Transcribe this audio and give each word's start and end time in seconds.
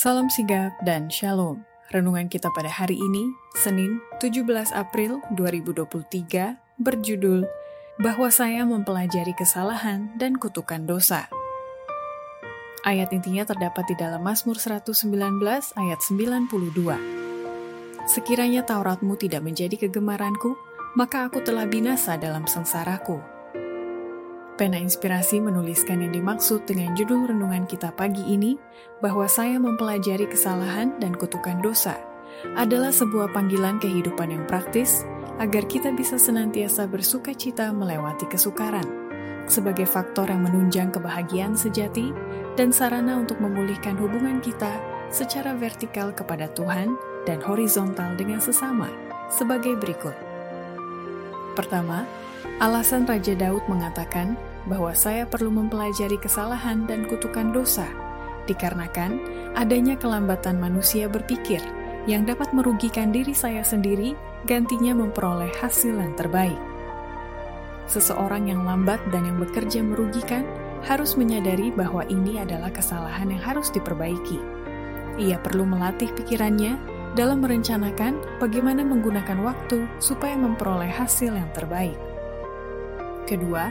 Salam 0.00 0.32
sigap 0.32 0.72
dan 0.80 1.12
shalom. 1.12 1.60
Renungan 1.92 2.32
kita 2.32 2.48
pada 2.56 2.72
hari 2.72 2.96
ini, 2.96 3.36
Senin 3.52 4.00
17 4.16 4.48
April 4.72 5.20
2023, 5.36 6.56
berjudul 6.80 7.44
Bahwa 8.00 8.32
Saya 8.32 8.64
Mempelajari 8.64 9.36
Kesalahan 9.36 10.08
dan 10.16 10.40
Kutukan 10.40 10.88
Dosa. 10.88 11.28
Ayat 12.80 13.12
intinya 13.12 13.44
terdapat 13.44 13.92
di 13.92 13.94
dalam 14.00 14.24
Mazmur 14.24 14.56
119 14.56 15.04
ayat 15.76 16.00
92. 16.00 18.08
Sekiranya 18.08 18.64
Tauratmu 18.64 19.20
tidak 19.20 19.44
menjadi 19.44 19.84
kegemaranku, 19.84 20.56
maka 20.96 21.28
aku 21.28 21.44
telah 21.44 21.68
binasa 21.68 22.16
dalam 22.16 22.48
sengsaraku. 22.48 23.39
Pena 24.60 24.76
Inspirasi 24.76 25.40
menuliskan 25.40 26.04
yang 26.04 26.12
dimaksud 26.12 26.68
dengan 26.68 26.92
judul 26.92 27.32
renungan 27.32 27.64
kita 27.64 27.96
pagi 27.96 28.20
ini, 28.28 28.60
bahwa 29.00 29.24
saya 29.24 29.56
mempelajari 29.56 30.28
kesalahan 30.28 31.00
dan 31.00 31.16
kutukan 31.16 31.64
dosa, 31.64 31.96
adalah 32.60 32.92
sebuah 32.92 33.32
panggilan 33.32 33.80
kehidupan 33.80 34.28
yang 34.28 34.44
praktis 34.44 35.08
agar 35.40 35.64
kita 35.64 35.96
bisa 35.96 36.20
senantiasa 36.20 36.84
bersuka 36.84 37.32
cita 37.32 37.72
melewati 37.72 38.28
kesukaran, 38.28 38.84
sebagai 39.48 39.88
faktor 39.88 40.28
yang 40.28 40.44
menunjang 40.44 40.92
kebahagiaan 40.92 41.56
sejati 41.56 42.12
dan 42.60 42.68
sarana 42.68 43.16
untuk 43.16 43.40
memulihkan 43.40 43.96
hubungan 43.96 44.44
kita 44.44 44.76
secara 45.08 45.56
vertikal 45.56 46.12
kepada 46.12 46.52
Tuhan 46.52 47.00
dan 47.24 47.40
horizontal 47.40 48.12
dengan 48.12 48.44
sesama, 48.44 48.92
sebagai 49.32 49.72
berikut. 49.80 50.12
Pertama, 51.56 52.04
alasan 52.60 53.08
Raja 53.08 53.32
Daud 53.32 53.64
mengatakan 53.64 54.36
bahwa 54.68 54.92
saya 54.92 55.24
perlu 55.24 55.48
mempelajari 55.48 56.20
kesalahan 56.20 56.84
dan 56.84 57.08
kutukan 57.08 57.54
dosa, 57.54 57.88
dikarenakan 58.44 59.20
adanya 59.56 59.96
kelambatan 59.96 60.60
manusia 60.60 61.08
berpikir 61.08 61.62
yang 62.08 62.24
dapat 62.24 62.50
merugikan 62.56 63.12
diri 63.12 63.36
saya 63.36 63.60
sendiri, 63.60 64.16
gantinya 64.48 64.96
memperoleh 64.96 65.52
hasil 65.60 65.96
yang 65.96 66.16
terbaik. 66.16 66.56
Seseorang 67.90 68.48
yang 68.48 68.62
lambat 68.64 69.02
dan 69.10 69.26
yang 69.26 69.38
bekerja 69.42 69.82
merugikan 69.82 70.46
harus 70.86 71.18
menyadari 71.18 71.68
bahwa 71.74 72.06
ini 72.08 72.40
adalah 72.40 72.72
kesalahan 72.72 73.28
yang 73.28 73.42
harus 73.42 73.68
diperbaiki. 73.68 74.40
Ia 75.20 75.36
perlu 75.42 75.68
melatih 75.68 76.08
pikirannya 76.16 76.80
dalam 77.18 77.42
merencanakan 77.42 78.40
bagaimana 78.40 78.86
menggunakan 78.86 79.42
waktu 79.42 79.84
supaya 79.98 80.38
memperoleh 80.38 80.88
hasil 80.88 81.34
yang 81.34 81.50
terbaik. 81.52 81.98
Kedua, 83.26 83.68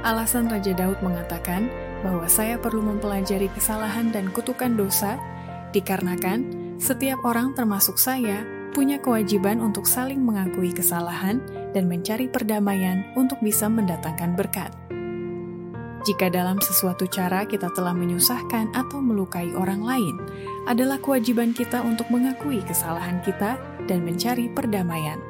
Alasan 0.00 0.48
Raja 0.48 0.72
Daud 0.72 0.96
mengatakan 1.04 1.68
bahwa 2.00 2.24
saya 2.24 2.56
perlu 2.56 2.80
mempelajari 2.80 3.52
kesalahan 3.52 4.08
dan 4.08 4.32
kutukan 4.32 4.72
dosa, 4.72 5.20
dikarenakan 5.76 6.40
setiap 6.80 7.20
orang 7.28 7.52
termasuk 7.52 8.00
saya 8.00 8.40
punya 8.72 8.96
kewajiban 8.96 9.60
untuk 9.60 9.84
saling 9.84 10.24
mengakui 10.24 10.72
kesalahan 10.72 11.44
dan 11.76 11.84
mencari 11.84 12.32
perdamaian 12.32 13.04
untuk 13.12 13.36
bisa 13.44 13.68
mendatangkan 13.68 14.32
berkat. 14.40 14.72
Jika 16.00 16.32
dalam 16.32 16.56
sesuatu 16.64 17.04
cara 17.04 17.44
kita 17.44 17.68
telah 17.76 17.92
menyusahkan 17.92 18.72
atau 18.72 19.04
melukai 19.04 19.52
orang 19.52 19.84
lain, 19.84 20.16
adalah 20.64 20.96
kewajiban 20.96 21.52
kita 21.52 21.84
untuk 21.84 22.08
mengakui 22.08 22.64
kesalahan 22.64 23.20
kita 23.20 23.60
dan 23.84 24.00
mencari 24.00 24.48
perdamaian. 24.48 25.20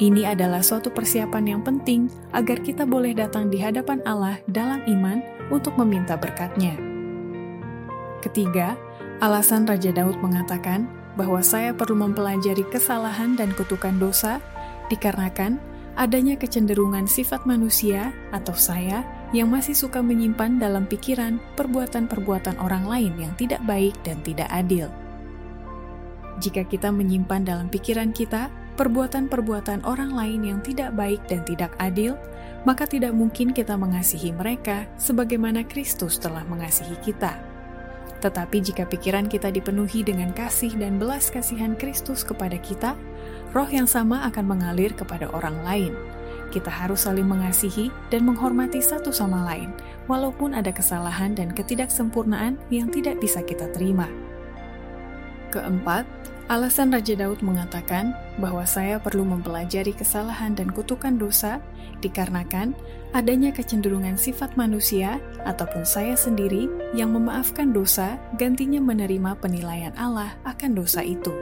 Ini 0.00 0.32
adalah 0.32 0.64
suatu 0.64 0.88
persiapan 0.88 1.44
yang 1.44 1.60
penting 1.60 2.08
agar 2.32 2.64
kita 2.64 2.88
boleh 2.88 3.12
datang 3.12 3.52
di 3.52 3.60
hadapan 3.60 4.00
Allah 4.08 4.40
dalam 4.48 4.80
iman 4.88 5.20
untuk 5.52 5.76
meminta 5.76 6.16
berkatnya. 6.16 6.72
Ketiga, 8.24 8.80
alasan 9.20 9.68
Raja 9.68 9.92
Daud 9.92 10.16
mengatakan 10.24 10.88
bahwa 11.20 11.44
saya 11.44 11.76
perlu 11.76 12.00
mempelajari 12.00 12.64
kesalahan 12.72 13.36
dan 13.36 13.52
kutukan 13.52 13.92
dosa 14.00 14.40
dikarenakan 14.88 15.60
adanya 16.00 16.32
kecenderungan 16.40 17.04
sifat 17.04 17.44
manusia 17.44 18.08
atau 18.32 18.56
saya 18.56 19.04
yang 19.36 19.52
masih 19.52 19.76
suka 19.76 20.00
menyimpan 20.00 20.56
dalam 20.56 20.88
pikiran 20.88 21.36
perbuatan-perbuatan 21.60 22.56
orang 22.56 22.88
lain 22.88 23.12
yang 23.20 23.36
tidak 23.36 23.60
baik 23.68 23.92
dan 24.00 24.16
tidak 24.24 24.48
adil. 24.48 24.88
Jika 26.40 26.64
kita 26.64 26.88
menyimpan 26.88 27.44
dalam 27.44 27.68
pikiran 27.68 28.16
kita 28.16 28.48
perbuatan-perbuatan 28.80 29.84
orang 29.84 30.16
lain 30.16 30.40
yang 30.40 30.64
tidak 30.64 30.96
baik 30.96 31.20
dan 31.28 31.44
tidak 31.44 31.76
adil, 31.76 32.16
maka 32.64 32.88
tidak 32.88 33.12
mungkin 33.12 33.52
kita 33.52 33.76
mengasihi 33.76 34.32
mereka 34.32 34.88
sebagaimana 34.96 35.68
Kristus 35.68 36.16
telah 36.16 36.48
mengasihi 36.48 36.96
kita. 37.04 37.36
Tetapi 38.24 38.56
jika 38.64 38.88
pikiran 38.88 39.28
kita 39.28 39.52
dipenuhi 39.52 40.00
dengan 40.00 40.32
kasih 40.32 40.72
dan 40.80 40.96
belas 40.96 41.28
kasihan 41.28 41.76
Kristus 41.76 42.24
kepada 42.24 42.56
kita, 42.56 42.96
roh 43.52 43.68
yang 43.68 43.88
sama 43.88 44.24
akan 44.32 44.48
mengalir 44.48 44.96
kepada 44.96 45.28
orang 45.36 45.60
lain. 45.60 45.92
Kita 46.48 46.72
harus 46.72 47.04
saling 47.04 47.28
mengasihi 47.28 47.92
dan 48.08 48.24
menghormati 48.24 48.80
satu 48.80 49.12
sama 49.12 49.44
lain, 49.44 49.76
walaupun 50.08 50.56
ada 50.56 50.72
kesalahan 50.72 51.36
dan 51.36 51.52
ketidaksempurnaan 51.52 52.56
yang 52.72 52.88
tidak 52.88 53.20
bisa 53.20 53.44
kita 53.44 53.68
terima. 53.76 54.08
Keempat, 55.50 56.06
alasan 56.46 56.94
Raja 56.94 57.18
Daud 57.18 57.42
mengatakan 57.42 58.14
bahwa 58.38 58.62
saya 58.62 59.02
perlu 59.02 59.26
mempelajari 59.26 59.90
kesalahan 59.90 60.54
dan 60.54 60.70
kutukan 60.70 61.18
dosa 61.18 61.58
dikarenakan 61.98 62.70
adanya 63.10 63.50
kecenderungan 63.50 64.14
sifat 64.14 64.54
manusia 64.54 65.18
ataupun 65.42 65.82
saya 65.82 66.14
sendiri 66.14 66.70
yang 66.94 67.10
memaafkan 67.10 67.74
dosa 67.74 68.14
gantinya 68.38 68.78
menerima 68.78 69.34
penilaian 69.42 69.90
Allah 69.98 70.38
akan 70.46 70.78
dosa 70.78 71.02
itu. 71.02 71.34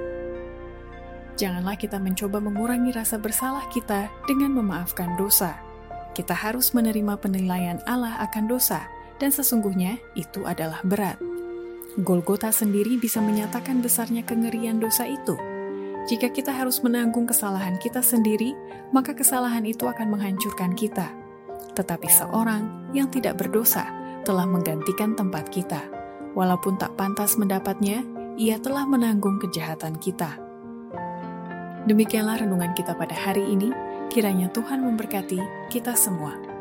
Janganlah 1.36 1.76
kita 1.78 2.00
mencoba 2.00 2.40
mengurangi 2.42 2.90
rasa 2.90 3.20
bersalah 3.20 3.68
kita 3.70 4.10
dengan 4.26 4.56
memaafkan 4.56 5.14
dosa. 5.20 5.60
Kita 6.16 6.34
harus 6.34 6.74
menerima 6.74 7.14
penilaian 7.20 7.78
Allah 7.86 8.18
akan 8.26 8.50
dosa, 8.50 8.82
dan 9.22 9.30
sesungguhnya 9.30 10.02
itu 10.18 10.42
adalah 10.42 10.82
berat. 10.82 11.27
Golgota 11.98 12.54
sendiri 12.54 12.94
bisa 12.94 13.18
menyatakan 13.18 13.82
besarnya 13.82 14.22
kengerian 14.22 14.78
dosa 14.78 15.02
itu. 15.02 15.34
Jika 16.06 16.30
kita 16.30 16.54
harus 16.54 16.78
menanggung 16.78 17.26
kesalahan 17.26 17.74
kita 17.82 18.06
sendiri, 18.06 18.54
maka 18.94 19.18
kesalahan 19.18 19.66
itu 19.66 19.82
akan 19.82 20.14
menghancurkan 20.14 20.78
kita. 20.78 21.10
Tetapi 21.74 22.06
seorang 22.06 22.94
yang 22.94 23.10
tidak 23.10 23.42
berdosa 23.42 23.90
telah 24.22 24.46
menggantikan 24.46 25.18
tempat 25.18 25.50
kita. 25.50 25.82
Walaupun 26.38 26.78
tak 26.78 26.94
pantas 26.94 27.34
mendapatnya, 27.34 28.06
ia 28.38 28.62
telah 28.62 28.86
menanggung 28.86 29.42
kejahatan 29.42 29.98
kita. 29.98 30.38
Demikianlah 31.90 32.46
renungan 32.46 32.78
kita 32.78 32.94
pada 32.94 33.18
hari 33.18 33.42
ini. 33.42 33.74
Kiranya 34.06 34.46
Tuhan 34.54 34.86
memberkati 34.86 35.66
kita 35.66 35.98
semua. 35.98 36.57